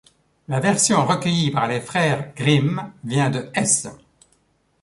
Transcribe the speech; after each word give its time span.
La 0.47 0.59
version 0.59 1.05
recueillie 1.05 1.51
par 1.51 1.67
les 1.67 1.79
frères 1.79 2.33
Grimm 2.33 2.91
vient 3.03 3.29
de 3.29 3.51
Hesse. 3.53 3.87